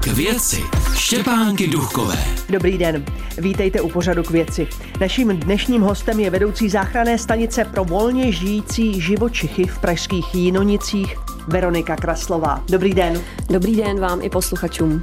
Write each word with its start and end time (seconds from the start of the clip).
K 0.00 0.06
věci 0.06 0.62
Štěpánky 0.94 1.66
Duchové. 1.66 2.24
Dobrý 2.48 2.78
den, 2.78 3.04
vítejte 3.38 3.80
u 3.80 3.88
pořadu 3.88 4.22
k 4.22 4.30
věci. 4.30 4.68
Naším 5.00 5.28
dnešním 5.28 5.82
hostem 5.82 6.20
je 6.20 6.30
vedoucí 6.30 6.68
záchranné 6.68 7.18
stanice 7.18 7.64
pro 7.64 7.84
volně 7.84 8.32
žijící 8.32 9.00
živočichy 9.00 9.66
v 9.66 9.78
pražských 9.78 10.34
Jinonicích 10.34 11.16
Veronika 11.48 11.96
Kraslová. 11.96 12.64
Dobrý 12.70 12.94
den. 12.94 13.22
Dobrý 13.50 13.76
den 13.76 14.00
vám 14.00 14.22
i 14.22 14.30
posluchačům. 14.30 15.00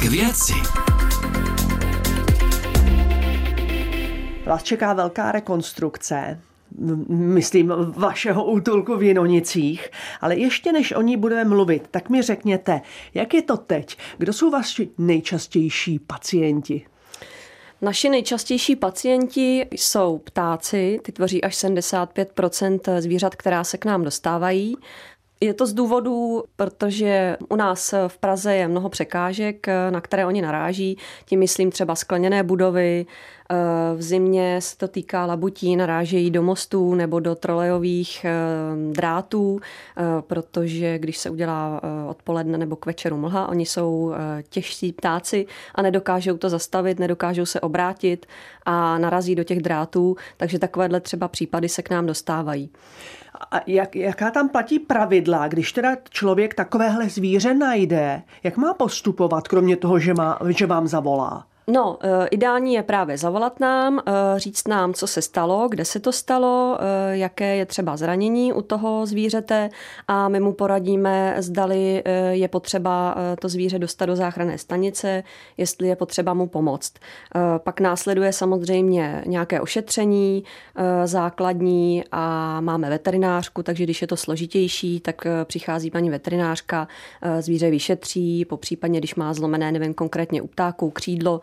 K 0.00 0.02
věci 0.02 0.54
Vás 4.46 4.62
čeká 4.62 4.92
velká 4.92 5.32
rekonstrukce 5.32 6.40
myslím, 7.08 7.72
vašeho 7.96 8.44
útulku 8.44 8.96
v 8.96 9.02
Jinonicích. 9.02 9.88
Ale 10.20 10.36
ještě 10.36 10.72
než 10.72 10.92
o 10.92 11.02
ní 11.02 11.16
budeme 11.16 11.44
mluvit, 11.44 11.88
tak 11.90 12.10
mi 12.10 12.22
řekněte, 12.22 12.80
jak 13.14 13.34
je 13.34 13.42
to 13.42 13.56
teď? 13.56 13.98
Kdo 14.18 14.32
jsou 14.32 14.50
vaši 14.50 14.88
nejčastější 14.98 15.98
pacienti? 15.98 16.86
Naši 17.82 18.08
nejčastější 18.08 18.76
pacienti 18.76 19.66
jsou 19.70 20.18
ptáci, 20.18 21.00
ty 21.02 21.12
tvoří 21.12 21.44
až 21.44 21.54
75% 21.54 23.00
zvířat, 23.00 23.34
která 23.34 23.64
se 23.64 23.78
k 23.78 23.84
nám 23.84 24.04
dostávají. 24.04 24.76
Je 25.40 25.54
to 25.54 25.66
z 25.66 25.72
důvodu, 25.72 26.44
protože 26.56 27.36
u 27.48 27.56
nás 27.56 27.94
v 28.08 28.18
Praze 28.18 28.54
je 28.54 28.68
mnoho 28.68 28.88
překážek, 28.88 29.66
na 29.90 30.00
které 30.00 30.26
oni 30.26 30.42
naráží. 30.42 30.98
Tím 31.24 31.40
myslím 31.40 31.70
třeba 31.70 31.94
skleněné 31.94 32.42
budovy, 32.42 33.06
v 33.96 34.02
zimě 34.02 34.60
se 34.60 34.76
to 34.76 34.88
týká 34.88 35.26
labutí, 35.26 35.76
narážejí 35.76 36.30
do 36.30 36.42
mostů 36.42 36.94
nebo 36.94 37.20
do 37.20 37.34
trolejových 37.34 38.24
eh, 38.24 38.32
drátů, 38.92 39.60
eh, 39.60 40.02
protože 40.20 40.98
když 40.98 41.18
se 41.18 41.30
udělá 41.30 41.80
eh, 41.82 42.08
odpoledne 42.10 42.58
nebo 42.58 42.76
k 42.76 42.86
večeru 42.86 43.16
mlha, 43.16 43.48
oni 43.48 43.66
jsou 43.66 44.14
těžší 44.48 44.92
ptáci 44.92 45.46
a 45.74 45.82
nedokážou 45.82 46.36
to 46.36 46.48
zastavit, 46.48 46.98
nedokážou 46.98 47.46
se 47.46 47.60
obrátit 47.60 48.26
a 48.66 48.98
narazí 48.98 49.34
do 49.34 49.44
těch 49.44 49.62
drátů, 49.62 50.16
takže 50.36 50.58
takovéhle 50.58 51.00
třeba 51.00 51.28
případy 51.28 51.68
se 51.68 51.82
k 51.82 51.90
nám 51.90 52.06
dostávají. 52.06 52.70
A 53.50 53.60
jak, 53.66 53.96
jaká 53.96 54.30
tam 54.30 54.48
platí 54.48 54.78
pravidla, 54.78 55.48
když 55.48 55.72
teda 55.72 55.96
člověk 56.10 56.54
takovéhle 56.54 57.08
zvíře 57.08 57.54
najde, 57.54 58.22
jak 58.42 58.56
má 58.56 58.74
postupovat, 58.74 59.48
kromě 59.48 59.76
toho, 59.76 59.98
že, 59.98 60.14
má, 60.14 60.38
že 60.48 60.66
vám 60.66 60.86
zavolá? 60.86 61.46
No, 61.70 61.98
eh, 62.02 62.26
ideální 62.26 62.74
je 62.74 62.82
právě 62.82 63.18
zavolat 63.18 63.60
nám, 63.60 63.98
eh, 63.98 64.12
říct 64.36 64.68
nám, 64.68 64.94
co 64.94 65.06
se 65.06 65.22
stalo, 65.22 65.68
kde 65.70 65.84
se 65.84 66.00
to 66.00 66.12
stalo, 66.12 66.78
eh, 66.80 67.16
jaké 67.16 67.56
je 67.56 67.66
třeba 67.66 67.96
zranění 67.96 68.52
u 68.52 68.62
toho 68.62 69.06
zvířete 69.06 69.70
a 70.08 70.28
my 70.28 70.40
mu 70.40 70.52
poradíme, 70.52 71.36
zdali 71.38 72.02
je 72.30 72.48
potřeba 72.48 73.16
to 73.40 73.48
zvíře 73.48 73.78
dostat 73.78 74.06
do 74.06 74.16
záchranné 74.16 74.58
stanice, 74.58 75.22
jestli 75.56 75.88
je 75.88 75.96
potřeba 75.96 76.34
mu 76.34 76.46
pomoct. 76.46 76.92
Pak 77.58 77.80
následuje 77.80 78.32
samozřejmě 78.32 79.22
nějaké 79.26 79.60
ošetření 79.60 80.44
základní 81.04 82.04
a 82.12 82.60
máme 82.60 82.90
veterinářku, 82.90 83.62
takže 83.62 83.84
když 83.84 84.02
je 84.02 84.08
to 84.08 84.16
složitější, 84.16 85.00
tak 85.00 85.26
přichází 85.44 85.90
paní 85.90 86.10
veterinářka, 86.10 86.88
zvíře 87.40 87.70
vyšetří, 87.70 88.44
po 88.44 88.56
případně, 88.56 89.00
když 89.00 89.14
má 89.14 89.34
zlomené, 89.34 89.72
nevím 89.72 89.94
konkrétně 89.94 90.42
u 90.42 90.46
ptáků, 90.46 90.90
křídlo, 90.90 91.40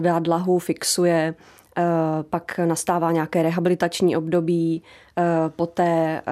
dá 0.00 0.18
dlahu, 0.18 0.58
fixuje, 0.58 1.34
eh, 1.78 1.82
pak 2.22 2.58
nastává 2.58 3.12
nějaké 3.12 3.42
rehabilitační 3.42 4.16
období, 4.16 4.82
eh, 5.18 5.22
poté 5.56 6.22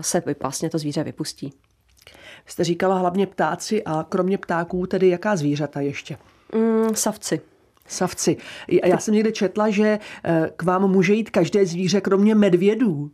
se 0.00 0.22
vlastně 0.40 0.70
to 0.70 0.78
zvíře 0.78 1.04
vypustí. 1.04 1.52
Jste 2.46 2.64
říkala 2.64 2.98
hlavně 2.98 3.26
ptáci 3.26 3.84
a 3.84 4.06
kromě 4.08 4.38
ptáků 4.38 4.86
tedy 4.86 5.08
jaká 5.08 5.36
zvířata 5.36 5.80
ještě? 5.80 6.16
Mm, 6.54 6.94
savci. 6.94 7.40
Savci. 7.88 8.36
Já 8.84 8.98
jsem 8.98 9.14
někde 9.14 9.32
četla, 9.32 9.70
že 9.70 9.98
k 10.56 10.62
vám 10.62 10.90
může 10.90 11.14
jít 11.14 11.30
každé 11.30 11.66
zvíře 11.66 12.00
kromě 12.00 12.34
medvědů. 12.34 13.10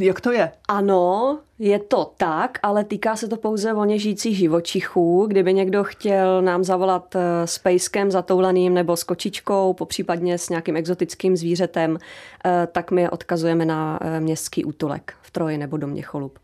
Jak 0.00 0.20
to 0.20 0.32
je? 0.32 0.52
Ano, 0.68 1.38
je 1.58 1.78
to 1.78 2.12
tak, 2.16 2.58
ale 2.62 2.84
týká 2.84 3.16
se 3.16 3.28
to 3.28 3.36
pouze 3.36 3.72
volně 3.72 3.98
žijících 3.98 4.36
živočichů. 4.36 5.26
Kdyby 5.28 5.54
někdo 5.54 5.84
chtěl 5.84 6.42
nám 6.42 6.64
zavolat 6.64 7.16
eh, 7.16 7.46
s 7.46 7.58
pejskem 7.58 8.10
zatoulaným 8.10 8.74
nebo 8.74 8.96
s 8.96 9.04
kočičkou, 9.04 9.72
popřípadně 9.72 10.38
s 10.38 10.48
nějakým 10.48 10.76
exotickým 10.76 11.36
zvířetem, 11.36 11.98
eh, 12.44 12.68
tak 12.72 12.90
my 12.90 13.02
je 13.02 13.10
odkazujeme 13.10 13.64
na 13.64 13.98
eh, 14.02 14.20
městský 14.20 14.64
útulek 14.64 15.14
v 15.22 15.30
Troji 15.30 15.58
nebo 15.58 15.76
domě 15.76 16.02
Cholub. 16.02 16.38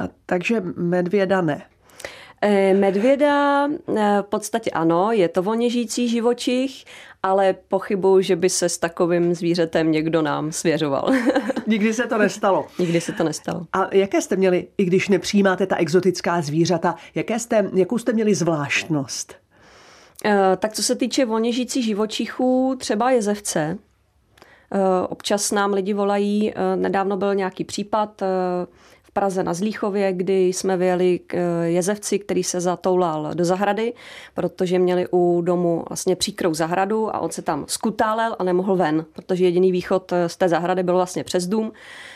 A 0.00 0.08
takže 0.26 0.62
medvěda 0.76 1.40
ne? 1.40 1.62
Medvěda 2.74 3.68
v 4.22 4.26
podstatě 4.28 4.70
ano, 4.70 5.12
je 5.12 5.28
to 5.28 5.42
volně 5.42 5.70
žijící 5.70 6.08
živočich, 6.08 6.84
ale 7.22 7.54
pochybuju, 7.68 8.20
že 8.20 8.36
by 8.36 8.50
se 8.50 8.68
s 8.68 8.78
takovým 8.78 9.34
zvířetem 9.34 9.92
někdo 9.92 10.22
nám 10.22 10.52
svěřoval. 10.52 11.10
Nikdy 11.68 11.94
se 11.94 12.06
to 12.06 12.18
nestalo. 12.18 12.66
Nikdy 12.78 13.00
se 13.00 13.12
to 13.12 13.24
nestalo. 13.24 13.66
A 13.72 13.88
jaké 13.94 14.20
jste 14.22 14.36
měli, 14.36 14.68
i 14.78 14.84
když 14.84 15.08
nepřijímáte 15.08 15.66
ta 15.66 15.76
exotická 15.76 16.42
zvířata, 16.42 16.94
jaké 17.14 17.38
jste, 17.38 17.70
jakou 17.74 17.98
jste 17.98 18.12
měli 18.12 18.34
zvláštnost? 18.34 19.34
Eh, 20.24 20.56
tak 20.56 20.72
co 20.72 20.82
se 20.82 20.94
týče 20.94 21.24
volně 21.24 21.52
žijících 21.52 21.84
živočichů, 21.84 22.76
třeba 22.78 23.10
jezevce, 23.10 23.78
eh, 24.72 24.78
Občas 25.08 25.52
nám 25.52 25.72
lidi 25.72 25.94
volají, 25.94 26.52
eh, 26.52 26.76
nedávno 26.76 27.16
byl 27.16 27.34
nějaký 27.34 27.64
případ, 27.64 28.22
Praze 29.14 29.42
na 29.42 29.54
Zlíchově, 29.54 30.12
kdy 30.12 30.46
jsme 30.46 30.76
vyjeli 30.76 31.20
k 31.26 31.34
eh, 31.34 31.68
jezevci, 31.68 32.18
který 32.18 32.44
se 32.44 32.60
zatoulal 32.60 33.30
do 33.34 33.44
zahrady, 33.44 33.92
protože 34.34 34.78
měli 34.78 35.06
u 35.12 35.40
domu 35.44 35.84
vlastně 35.88 36.16
příkrou 36.16 36.54
zahradu 36.54 37.16
a 37.16 37.18
on 37.18 37.30
se 37.30 37.42
tam 37.42 37.64
skutálel 37.68 38.36
a 38.38 38.44
nemohl 38.44 38.76
ven, 38.76 39.04
protože 39.12 39.44
jediný 39.44 39.72
východ 39.72 40.12
eh, 40.12 40.28
z 40.28 40.36
té 40.36 40.48
zahrady 40.48 40.82
byl 40.82 40.94
vlastně 40.94 41.24
přes 41.24 41.46
dům, 41.46 41.72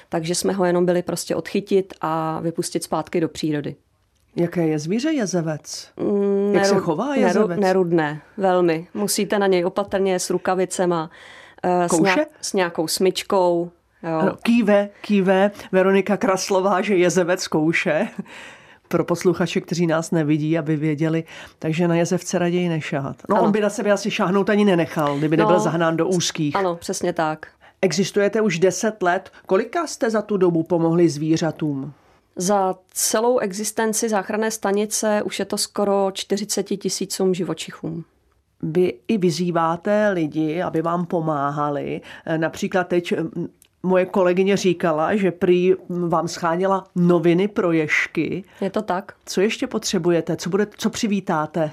takže 0.08 0.34
jsme 0.34 0.52
ho 0.52 0.64
jenom 0.64 0.86
byli 0.86 1.02
prostě 1.02 1.36
odchytit 1.36 1.94
a 2.00 2.40
vypustit 2.40 2.82
zpátky 2.82 3.20
do 3.20 3.28
přírody. 3.28 3.76
Jaké 4.36 4.66
je 4.66 4.78
zvíře 4.78 5.10
jezevec? 5.12 5.88
Mm, 5.96 6.54
Jak 6.54 6.66
se 6.66 6.74
chová 6.74 7.14
jezevec? 7.14 7.60
Nerudné, 7.60 8.20
velmi. 8.36 8.86
Musíte 8.94 9.38
na 9.38 9.46
něj 9.46 9.64
opatrně 9.64 10.18
s 10.18 10.30
rukavicema, 10.30 11.10
eh, 11.62 11.88
s, 11.88 12.00
nějak, 12.00 12.28
s 12.40 12.52
nějakou 12.52 12.88
smyčkou, 12.88 13.70
Jo. 14.02 14.18
Ano, 14.18 14.36
kýve, 14.42 14.88
kýve 15.00 15.50
Veronika 15.72 16.16
Kraslová, 16.16 16.80
že 16.80 16.96
jezevec 16.96 17.48
kouše 17.48 18.08
pro 18.88 19.04
posluchače, 19.04 19.60
kteří 19.60 19.86
nás 19.86 20.10
nevidí, 20.10 20.58
aby 20.58 20.76
věděli, 20.76 21.24
takže 21.58 21.88
na 21.88 21.94
jezevce 21.94 22.38
raději 22.38 22.68
nešahat. 22.68 23.16
No 23.28 23.36
ano. 23.36 23.44
on 23.44 23.52
by 23.52 23.60
na 23.60 23.70
sebe 23.70 23.92
asi 23.92 24.10
šáhnout 24.10 24.50
ani 24.50 24.64
nenechal, 24.64 25.18
kdyby 25.18 25.36
no, 25.36 25.44
nebyl 25.44 25.60
zahnán 25.60 25.96
do 25.96 26.08
úzkých. 26.08 26.56
Ano, 26.56 26.76
přesně 26.76 27.12
tak. 27.12 27.46
Existujete 27.82 28.40
už 28.40 28.58
10 28.58 29.02
let. 29.02 29.30
Kolika 29.46 29.86
jste 29.86 30.10
za 30.10 30.22
tu 30.22 30.36
dobu 30.36 30.62
pomohli 30.62 31.08
zvířatům? 31.08 31.92
Za 32.36 32.74
celou 32.92 33.38
existenci 33.38 34.08
záchranné 34.08 34.50
stanice 34.50 35.22
už 35.24 35.38
je 35.38 35.44
to 35.44 35.58
skoro 35.58 36.10
40 36.12 36.62
tisícům 36.62 37.34
živočichům 37.34 38.04
vy 38.62 38.94
i 39.08 39.18
vyzýváte 39.18 40.08
lidi, 40.08 40.62
aby 40.62 40.82
vám 40.82 41.06
pomáhali. 41.06 42.00
Například 42.36 42.88
teď 42.88 43.14
moje 43.82 44.06
kolegyně 44.06 44.56
říkala, 44.56 45.16
že 45.16 45.30
prý 45.30 45.74
vám 45.88 46.28
scháněla 46.28 46.86
noviny 46.96 47.48
pro 47.48 47.72
ješky. 47.72 48.44
Je 48.60 48.70
to 48.70 48.82
tak. 48.82 49.12
Co 49.26 49.40
ještě 49.40 49.66
potřebujete? 49.66 50.36
Co, 50.36 50.50
bude, 50.50 50.66
co 50.76 50.90
přivítáte? 50.90 51.70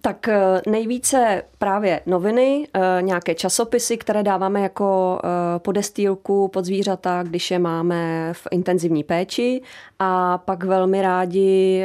Tak 0.00 0.28
eh, 0.28 0.62
nejvíce 0.66 1.42
právě 1.58 2.00
noviny, 2.06 2.68
eh, 2.74 3.02
nějaké 3.02 3.34
časopisy, 3.34 3.96
které 3.96 4.22
dáváme 4.22 4.60
jako 4.60 5.18
eh, 5.24 5.58
podestýlku 5.58 6.48
pod 6.48 6.64
zvířata, 6.64 7.22
když 7.22 7.50
je 7.50 7.58
máme 7.58 8.30
v 8.32 8.46
intenzivní 8.50 9.04
péči 9.04 9.62
a 9.98 10.38
pak 10.38 10.64
velmi 10.64 11.02
rádi 11.02 11.84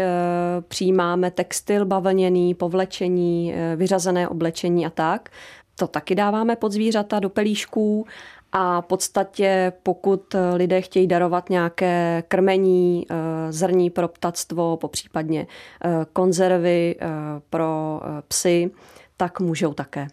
přijímáme 0.68 1.32
textil 1.32 1.86
bavlněný, 1.86 2.54
povlečení, 2.54 3.54
vyřazené 3.76 4.28
oblečení 4.28 4.86
a 4.86 4.90
tak. 4.90 5.30
To 5.76 5.88
taky 5.88 6.16
dáváme 6.16 6.56
pod 6.56 6.72
zvířata 6.72 7.20
do 7.20 7.30
pelíšků 7.30 8.06
a 8.52 8.82
v 8.82 8.86
podstatě, 8.86 9.74
pokud 9.84 10.36
lidé 10.54 10.82
chtějí 10.82 11.08
darovat 11.08 11.50
nějaké 11.50 12.24
krmení, 12.28 13.06
eh, 13.10 13.16
zrní 13.52 13.90
pro 13.90 14.08
ptactvo, 14.08 14.78
popřípadně 14.78 15.48
eh, 15.86 16.06
konzervy 16.14 16.96
eh, 17.00 17.08
pro 17.50 18.02
psy, 18.28 18.72
tak 19.18 19.40
můžou 19.40 19.74
také. 19.74 20.08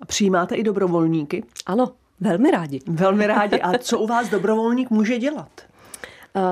A 0.00 0.06
přijímáte 0.06 0.54
i 0.54 0.62
dobrovolníky? 0.62 1.44
Ano, 1.66 1.92
velmi 2.20 2.50
rádi. 2.50 2.80
Velmi 2.86 3.26
rádi. 3.26 3.60
A 3.60 3.78
co 3.78 3.98
u 3.98 4.06
vás 4.06 4.28
dobrovolník 4.28 4.90
může 4.90 5.18
dělat? 5.18 5.50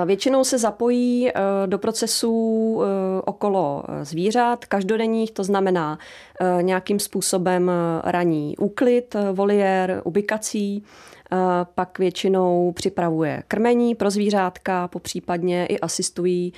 Většinou 0.06 0.44
se 0.44 0.58
zapojí 0.58 1.30
do 1.66 1.78
procesů 1.78 2.82
okolo 3.24 3.84
zvířat 4.02 4.64
každodenních, 4.64 5.30
to 5.30 5.44
znamená 5.44 5.98
nějakým 6.60 6.98
způsobem 6.98 7.70
raní 8.04 8.56
úklid, 8.56 9.16
voliér, 9.32 10.02
ubikací, 10.04 10.84
pak 11.74 11.98
většinou 11.98 12.72
připravuje 12.72 13.42
krmení 13.48 13.94
pro 13.94 14.10
zvířátka, 14.10 14.88
popřípadně 14.88 15.66
i 15.66 15.80
asistují 15.80 16.52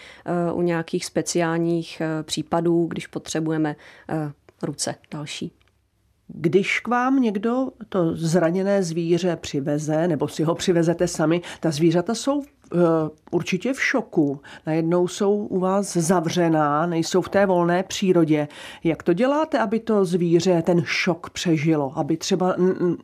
u 0.55 0.63
nějakých 0.63 1.05
speciálních 1.05 2.03
případů, 2.23 2.87
když 2.87 3.07
potřebujeme 3.07 3.77
ruce 4.63 4.95
další. 5.11 5.53
Když 6.29 6.81
k 6.81 6.89
vám 6.89 7.21
někdo 7.21 7.69
to 7.89 8.17
zraněné 8.17 8.83
zvíře 8.83 9.37
přiveze, 9.37 10.09
nebo 10.09 10.29
si 10.29 10.43
ho 10.43 10.55
přivezete 10.55 11.09
sami, 11.09 11.43
ta 11.61 11.71
zvířata 11.71 12.15
jsou 12.15 12.43
určitě 13.31 13.73
v 13.73 13.83
šoku. 13.83 14.41
Najednou 14.67 15.09
jsou 15.09 15.37
u 15.37 15.59
vás 15.59 15.97
zavřená, 15.97 16.87
nejsou 16.87 17.21
v 17.21 17.29
té 17.29 17.47
volné 17.47 17.83
přírodě. 17.83 18.49
Jak 18.85 19.03
to 19.03 19.13
děláte, 19.13 19.59
aby 19.59 19.81
to 19.81 20.05
zvíře 20.05 20.63
ten 20.63 20.83
šok 20.85 21.31
přežilo? 21.31 21.93
Aby 21.97 22.17
třeba 22.17 22.55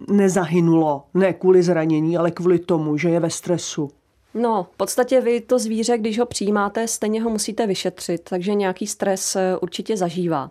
nezahynulo, 0.09 1.05
ne 1.15 1.33
kvůli 1.33 1.63
zranění, 1.63 2.17
ale 2.17 2.31
kvůli 2.31 2.59
tomu, 2.59 2.97
že 2.97 3.09
je 3.09 3.21
ve 3.21 3.31
stresu? 3.31 3.91
No, 4.35 4.67
v 4.73 4.77
podstatě 4.77 5.21
vy 5.21 5.41
to 5.41 5.59
zvíře, 5.59 5.99
když 5.99 6.19
ho 6.19 6.27
přijímáte, 6.27 6.89
stejně 6.89 7.23
ho 7.23 7.31
musíte 7.31 7.67
vyšetřit, 7.67 8.21
takže 8.31 8.55
nějaký 8.55 8.87
stres 8.87 9.37
eh, 9.37 9.57
určitě 9.61 9.97
zažívá 9.97 10.51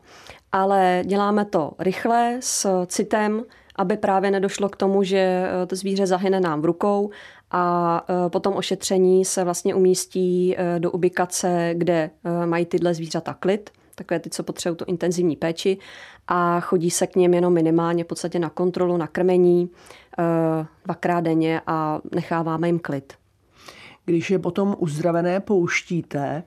ale 0.52 1.04
děláme 1.06 1.46
to 1.46 1.72
rychle, 1.80 2.38
s 2.40 2.86
citem, 2.86 3.44
aby 3.76 3.98
právě 3.98 4.32
nedošlo 4.32 4.70
k 4.70 4.76
tomu, 4.76 5.04
že 5.04 5.18
eh, 5.18 5.66
to 5.66 5.76
zvíře 5.76 6.08
zahyne 6.08 6.40
nám 6.40 6.62
v 6.62 6.66
rukou 6.66 7.10
a 7.52 8.06
eh, 8.10 8.30
potom 8.30 8.54
ošetření 8.54 9.26
se 9.26 9.44
vlastně 9.44 9.76
umístí 9.76 10.56
eh, 10.58 10.80
do 10.80 10.92
ubikace, 10.92 11.74
kde 11.74 12.10
mají 12.46 12.66
tyhle 12.66 12.94
zvířata 12.94 13.34
klid, 13.34 13.70
takové 13.96 14.20
ty, 14.20 14.30
co 14.30 14.44
potřebují 14.44 14.78
tu 14.78 14.86
intenzivní 14.88 15.36
péči 15.36 15.78
a 16.28 16.60
chodí 16.60 16.92
se 16.92 17.08
k 17.08 17.16
něm 17.16 17.34
jenom 17.34 17.54
minimálně 17.54 18.04
v 18.04 18.08
podstatě 18.08 18.40
na 18.40 18.50
kontrolu, 18.50 18.98
na 18.98 19.08
krmení 19.08 19.70
dvakrát 20.86 21.22
denně 21.22 21.62
a 21.68 22.00
necháváme 22.16 22.68
jim 22.68 22.80
klid. 22.80 23.14
Když 24.06 24.32
je 24.32 24.40
potom 24.40 24.76
uzdravené 24.80 25.40
pouštíte, 25.40 26.44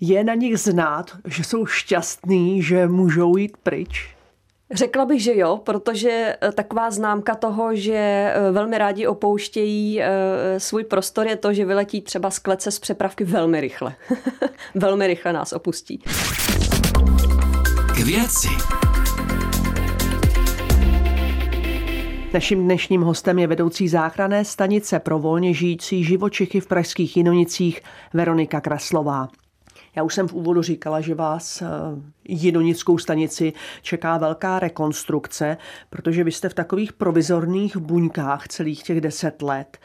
je 0.00 0.24
na 0.24 0.34
nich 0.34 0.60
znát, 0.60 1.10
že 1.24 1.44
jsou 1.44 1.66
šťastní, 1.66 2.62
že 2.62 2.88
můžou 2.88 3.36
jít 3.36 3.56
pryč? 3.56 4.13
Řekla 4.74 5.04
bych, 5.04 5.22
že 5.22 5.36
jo, 5.36 5.60
protože 5.64 6.36
eh, 6.40 6.52
taková 6.52 6.90
známka 6.90 7.34
toho, 7.34 7.74
že 7.74 7.94
eh, 7.94 8.52
velmi 8.52 8.78
rádi 8.78 9.06
opouštějí 9.06 10.02
eh, 10.02 10.06
svůj 10.60 10.84
prostor, 10.84 11.26
je 11.26 11.36
to, 11.36 11.52
že 11.54 11.64
vyletí 11.64 12.02
třeba 12.02 12.30
z 12.30 12.38
klece 12.38 12.70
z 12.70 12.78
přepravky 12.78 13.24
velmi 13.24 13.60
rychle. 13.60 13.94
velmi 14.74 15.06
rychle 15.06 15.32
nás 15.32 15.52
opustí. 15.52 15.98
K 17.94 17.98
věci. 17.98 18.48
Naším 22.32 22.64
dnešním 22.64 23.02
hostem 23.02 23.38
je 23.38 23.46
vedoucí 23.46 23.88
záchranné 23.88 24.44
stanice 24.44 24.98
pro 24.98 25.18
volně 25.18 25.54
žijící 25.54 26.04
živočichy 26.04 26.60
v 26.60 26.66
pražských 26.66 27.16
Jinonicích 27.16 27.82
Veronika 28.14 28.60
Kraslová. 28.60 29.28
Já 29.96 30.02
už 30.02 30.14
jsem 30.14 30.28
v 30.28 30.32
úvodu 30.32 30.62
říkala, 30.62 31.00
že 31.00 31.14
vás 31.14 31.62
eh, 31.62 31.66
Jinonickou 32.24 32.98
stanici 32.98 33.52
čeká 33.82 34.18
velká 34.18 34.58
rekonstrukce, 34.58 35.56
protože 35.90 36.24
vy 36.24 36.32
jste 36.32 36.48
v 36.48 36.54
takových 36.54 36.92
provizorných 36.92 37.76
buňkách 37.76 38.48
celých 38.48 38.82
těch 38.82 39.00
deset 39.00 39.42
let. 39.42 39.78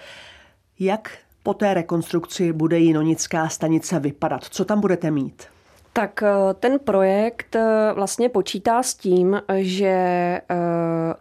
Jak 0.79 1.17
po 1.43 1.53
té 1.53 1.73
rekonstrukci 1.73 2.53
bude 2.53 2.79
Jinonická 2.79 3.49
stanice 3.49 3.99
vypadat? 3.99 4.45
Co 4.49 4.65
tam 4.65 4.81
budete 4.81 5.11
mít? 5.11 5.43
Tak 5.93 6.23
eh, 6.23 6.53
ten 6.53 6.79
projekt 6.79 7.55
eh, 7.55 7.91
vlastně 7.93 8.29
počítá 8.29 8.83
s 8.83 8.95
tím, 8.95 9.41
že 9.57 10.41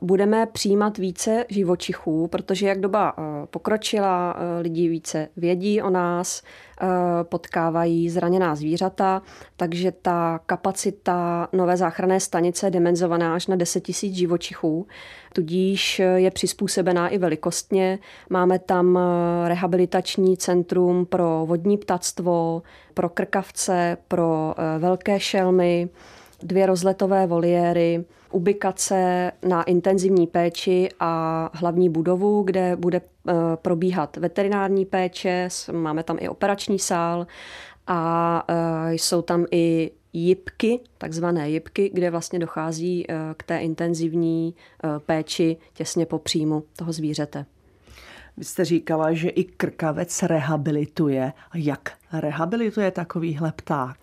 budeme 0.00 0.47
přijímat 0.47 0.99
více 0.99 1.44
živočichů, 1.49 2.26
protože 2.26 2.69
jak 2.69 2.81
doba 2.81 3.15
pokročila, 3.50 4.37
lidi 4.61 4.88
více 4.88 5.29
vědí 5.37 5.82
o 5.82 5.91
nás, 5.91 6.43
Eh, 6.81 7.25
potkávají 7.25 8.11
zraněná 8.11 8.55
zvířata, 8.55 9.23
takže 9.56 9.93
ta 10.03 10.41
kapacita 10.47 11.49
nové 11.53 11.76
záchranné 11.76 12.21
stanice 12.21 12.67
je 12.67 12.71
dimenzovaná 12.71 13.35
až 13.35 13.47
na 13.47 13.56
10 13.56 13.88
000 14.03 14.14
živočichů, 14.14 14.87
tudíž 15.32 15.99
je 16.17 16.31
přizpůsobená 16.31 17.09
i 17.09 17.19
velikostně. 17.19 17.99
Máme 18.31 18.59
tam 18.59 18.99
eh, 18.99 19.49
rehabilitační 19.49 20.37
centrum 20.37 21.06
pro 21.06 21.44
vodní 21.47 21.79
ptactvo, 21.79 22.62
pro 22.99 23.09
krkavce, 23.09 23.97
pro 24.09 24.55
eh, 24.59 24.79
velké 24.79 25.21
šelmy, 25.21 25.89
dvě 26.43 26.67
rozletové 26.67 27.27
voliéry, 27.27 28.05
ubikace 28.31 29.33
na 29.49 29.62
intenzivní 29.62 30.27
péči 30.27 30.89
a 31.00 31.50
hlavní 31.55 31.89
budovu, 31.89 32.43
kde 32.43 32.77
bude 32.77 33.00
eh, 33.00 33.33
probíhat 33.62 34.17
veterinární 34.17 34.87
péče, 34.87 35.49
máme 35.73 36.03
tam 36.03 36.17
i 36.21 36.29
operační 36.29 36.79
sál 36.79 37.27
a 37.87 38.45
eh, 38.49 38.93
jsou 38.93 39.23
tam 39.23 39.47
i 39.50 39.91
jipky, 40.12 40.81
takzvané 40.99 41.50
jipky, 41.50 41.91
kde 41.95 42.11
vlastně 42.11 42.39
dochází 42.39 43.06
k 43.37 43.43
té 43.43 43.59
intenzivní 43.59 44.55
péči 45.06 45.56
těsně 45.75 46.06
po 46.06 46.19
příjmu 46.19 46.65
toho 46.77 46.93
zvířete. 46.93 47.47
Vy 48.38 48.44
jste 48.44 48.64
říkala, 48.64 49.12
že 49.12 49.29
i 49.29 49.44
krkavec 49.44 50.23
rehabilituje. 50.23 51.32
Jak 51.55 51.93
rehabilituje 52.12 52.90
takovýhle 52.90 53.52
pták? 53.56 53.96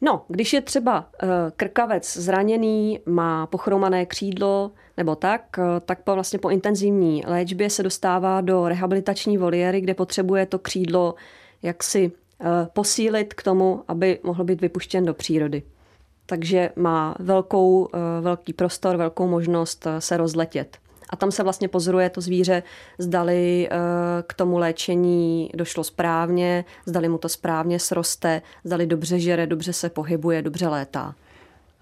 No, 0.00 0.24
když 0.28 0.52
je 0.52 0.60
třeba 0.60 1.08
eh, 1.22 1.26
krkavec 1.56 2.16
zraněný, 2.16 3.00
má 3.06 3.46
pochromané 3.46 4.06
křídlo 4.06 4.70
nebo 4.96 5.16
tak, 5.16 5.58
eh, 5.58 5.80
tak 5.80 6.02
po, 6.02 6.14
vlastně 6.14 6.38
po 6.38 6.50
intenzivní 6.50 7.22
léčbě 7.26 7.70
se 7.70 7.82
dostává 7.82 8.40
do 8.40 8.68
rehabilitační 8.68 9.38
voliéry, 9.38 9.80
kde 9.80 9.94
potřebuje 9.94 10.46
to 10.46 10.58
křídlo 10.58 11.14
jaksi 11.62 12.12
eh, 12.40 12.44
posílit 12.72 13.34
k 13.34 13.42
tomu, 13.42 13.84
aby 13.88 14.18
mohl 14.22 14.44
být 14.44 14.60
vypuštěn 14.60 15.04
do 15.04 15.14
přírody. 15.14 15.62
Takže 16.26 16.70
má 16.76 17.14
velkou, 17.18 17.88
velký 18.20 18.52
prostor, 18.52 18.96
velkou 18.96 19.28
možnost 19.28 19.86
se 19.98 20.16
rozletět. 20.16 20.78
A 21.10 21.16
tam 21.16 21.30
se 21.30 21.42
vlastně 21.42 21.68
pozoruje 21.68 22.10
to 22.10 22.20
zvíře, 22.20 22.62
zdali 22.98 23.68
eh, 23.70 23.76
k 24.26 24.34
tomu 24.34 24.58
léčení 24.58 25.50
došlo 25.54 25.84
správně, 25.84 26.64
zdali 26.86 27.08
mu 27.08 27.18
to 27.18 27.28
správně 27.28 27.78
sroste, 27.78 28.42
zdali 28.64 28.86
dobře 28.86 29.18
žere, 29.18 29.46
dobře 29.46 29.72
se 29.72 29.88
pohybuje, 29.88 30.42
dobře 30.42 30.68
létá. 30.68 31.14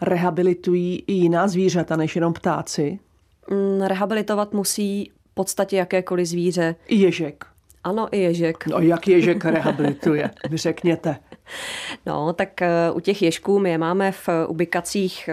Rehabilitují 0.00 1.04
i 1.06 1.12
jiná 1.12 1.48
zvířata 1.48 1.96
než 1.96 2.16
jenom 2.16 2.32
ptáci? 2.32 2.98
Mm, 3.50 3.82
rehabilitovat 3.82 4.52
musí 4.52 5.10
v 5.30 5.34
podstatě 5.34 5.76
jakékoliv 5.76 6.26
zvíře. 6.26 6.74
I 6.86 6.96
ježek. 6.96 7.44
Ano, 7.84 8.08
i 8.12 8.18
ježek. 8.18 8.66
No 8.66 8.78
jak 8.78 9.08
ježek 9.08 9.44
rehabilituje? 9.44 10.30
Vy 10.50 10.56
řekněte. 10.56 11.16
No, 12.06 12.32
tak 12.32 12.62
eh, 12.62 12.90
u 12.92 13.00
těch 13.00 13.22
ježků 13.22 13.58
my 13.58 13.70
je 13.70 13.78
máme 13.78 14.12
v 14.12 14.28
ubikacích 14.48 15.30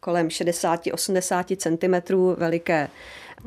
kolem 0.00 0.28
60-80 0.28 1.56
cm 1.56 2.16
veliké 2.40 2.88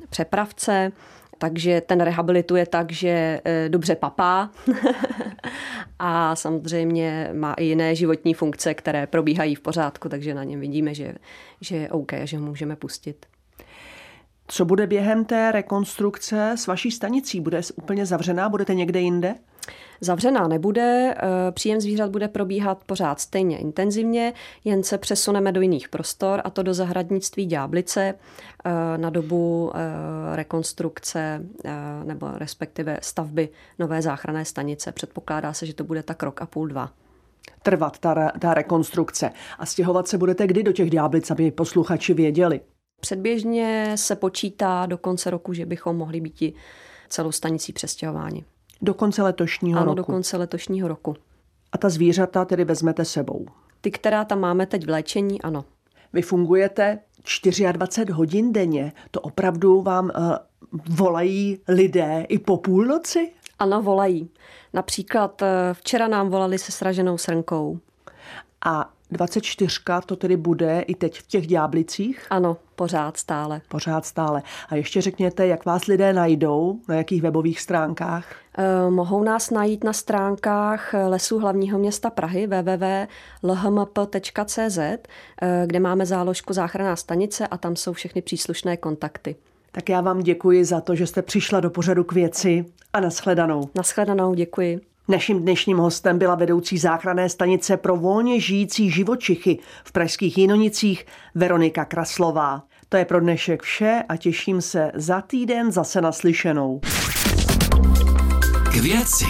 přepravce, 0.10 0.92
takže 1.38 1.82
ten 1.82 2.02
rehabilituje 2.02 2.66
tak, 2.66 2.92
že 2.92 3.42
e, 3.46 3.70
dobře 3.70 3.96
papá 3.96 4.50
a 6.00 6.36
samozřejmě 6.36 7.30
má 7.34 7.54
i 7.54 7.66
jiné 7.66 7.96
životní 7.96 8.34
funkce, 8.34 8.74
které 8.74 9.08
probíhají 9.08 9.56
v 9.56 9.62
pořádku, 9.62 10.10
takže 10.10 10.34
na 10.34 10.44
něm 10.44 10.60
vidíme, 10.60 10.94
že, 10.94 11.14
že 11.62 11.76
je 11.76 11.90
OK, 11.90 12.12
že 12.24 12.38
ho 12.38 12.46
můžeme 12.46 12.76
pustit. 12.76 13.26
Co 14.48 14.66
bude 14.66 14.88
během 14.88 15.26
té 15.26 15.52
rekonstrukce 15.52 16.52
s 16.58 16.68
vaší 16.68 16.92
stanicí? 16.92 17.40
Bude 17.40 17.62
úplně 17.76 18.06
zavřená? 18.06 18.50
Budete 18.50 18.74
někde 18.74 19.00
jinde? 19.00 19.36
Zavřená 20.02 20.48
nebude, 20.48 21.16
eh, 21.18 21.52
příjem 21.52 21.82
zvířat 21.82 22.12
bude 22.12 22.28
probíhat 22.28 22.84
pořád 22.86 23.20
stejně 23.20 23.58
intenzivně, 23.58 24.34
jen 24.64 24.84
se 24.84 24.98
přesuneme 24.98 25.52
do 25.52 25.62
jiných 25.62 25.90
prostor, 25.90 26.42
a 26.44 26.50
to 26.50 26.64
do 26.64 26.74
zahradnictví 26.74 27.46
Ďáblice 27.46 28.02
eh, 28.66 28.98
na 28.98 29.10
dobu 29.10 29.72
eh, 29.76 30.36
rekonstrukce 30.36 31.46
nebo 32.04 32.32
respektive 32.32 32.98
stavby 33.02 33.50
nové 33.80 34.02
záchranné 34.02 34.46
stanice. 34.46 34.92
Předpokládá 34.92 35.54
se, 35.54 35.66
že 35.66 35.74
to 35.74 35.84
bude 35.84 36.04
tak 36.04 36.24
rok 36.24 36.42
a 36.42 36.46
půl, 36.46 36.68
dva 36.68 36.92
trvat 37.64 38.00
ta, 38.00 38.32
ta 38.40 38.54
rekonstrukce. 38.54 39.32
A 39.60 39.66
stěhovat 39.66 40.08
se 40.08 40.18
budete 40.18 40.48
kdy 40.48 40.64
do 40.64 40.72
těch 40.72 40.90
Ďáblic, 40.90 41.32
aby 41.32 41.52
posluchači 41.52 42.14
věděli? 42.14 42.62
Předběžně 43.04 43.92
se 43.96 44.16
počítá 44.16 44.86
do 44.86 44.98
konce 44.98 45.30
roku, 45.30 45.54
že 45.54 45.66
bychom 45.66 45.98
mohli 45.98 46.22
být 46.22 46.56
celou 47.10 47.32
stanicí 47.32 47.74
přestěhováni. 47.74 48.44
Do 48.82 48.94
konce 48.94 49.24
letošního 49.24 49.80
ano, 49.80 49.86
roku? 49.86 49.96
do 49.96 50.04
konce 50.04 50.38
letošního 50.38 50.88
roku. 50.88 51.16
A 51.72 51.78
ta 51.78 51.90
zvířata 51.90 52.46
tedy 52.46 52.66
vezmete 52.66 53.06
sebou? 53.06 53.46
Ty, 53.82 53.92
která 53.92 54.26
tam 54.26 54.40
máme 54.40 54.66
teď 54.66 54.86
v 54.86 54.90
léčení, 54.90 55.42
ano. 55.42 55.66
Vy 56.14 56.22
fungujete 56.22 57.00
24 57.72 58.12
hodin 58.12 58.54
denně. 58.54 58.94
To 59.12 59.22
opravdu 59.22 59.82
vám 59.82 60.06
uh, 60.06 60.36
volají 60.90 61.60
lidé 61.68 62.26
i 62.30 62.40
po 62.40 62.58
půlnoci? 62.58 63.34
Ano, 63.60 63.82
volají. 63.82 64.30
Například 64.74 65.42
eh, 65.42 65.74
včera 65.74 66.08
nám 66.08 66.30
volali 66.30 66.58
se 66.58 66.72
sraženou 66.72 67.18
srnkou. 67.18 67.80
A 68.66 68.93
24 69.14 69.80
to 70.06 70.16
tedy 70.16 70.38
bude 70.38 70.82
i 70.82 70.96
teď 70.96 71.20
v 71.20 71.28
těch 71.28 71.48
ďáblicích? 71.48 72.28
Ano, 72.30 72.58
pořád 72.76 73.18
stále. 73.18 73.62
Pořád 73.68 74.06
stále. 74.06 74.44
A 74.70 74.76
ještě 74.76 75.02
řekněte, 75.02 75.48
jak 75.48 75.66
vás 75.66 75.86
lidé 75.86 76.14
najdou, 76.14 76.80
na 76.88 76.96
jakých 76.96 77.22
webových 77.22 77.62
stránkách? 77.62 78.36
Eh, 78.58 78.90
mohou 78.90 79.24
nás 79.24 79.50
najít 79.50 79.84
na 79.84 79.94
stránkách 79.94 80.94
Lesů 81.08 81.40
hlavního 81.40 81.80
města 81.80 82.10
Prahy 82.10 82.48
www.lhmp.cz, 82.48 83.08
eh, 84.78 84.98
kde 85.66 85.80
máme 85.80 86.06
záložku 86.06 86.54
záchranná 86.54 86.96
stanice 86.96 87.48
a 87.48 87.58
tam 87.58 87.76
jsou 87.76 87.94
všechny 87.94 88.22
příslušné 88.22 88.78
kontakty. 88.78 89.36
Tak 89.72 89.90
já 89.90 90.02
vám 90.02 90.20
děkuji 90.20 90.66
za 90.66 90.82
to, 90.82 90.96
že 90.96 91.08
jste 91.08 91.22
přišla 91.22 91.60
do 91.60 91.70
pořadu 91.70 92.04
k 92.04 92.14
věci 92.14 92.66
a 92.94 93.00
nashledanou. 93.00 93.70
Nashledanou, 93.76 94.34
děkuji. 94.34 94.93
Naším 95.08 95.40
dnešním 95.40 95.78
hostem 95.78 96.20
byla 96.20 96.36
vedoucí 96.36 96.78
záchranné 96.78 97.30
stanice 97.30 97.78
pro 97.78 97.98
volně 97.98 98.40
žijící 98.40 98.92
živočichy 98.92 99.60
v 99.84 99.92
pražských 99.92 100.38
Jinonicích 100.38 101.06
Veronika 101.36 101.86
Kraslová. 101.86 102.64
To 102.90 102.98
je 102.98 103.06
pro 103.06 103.20
dnešek 103.20 103.62
vše 103.62 104.04
a 104.10 104.18
těším 104.18 104.62
se 104.62 104.92
za 104.96 105.22
týden 105.22 105.72
zase 105.72 106.02
naslyšenou. 106.02 106.80
K 108.72 108.76
věci. 108.76 109.26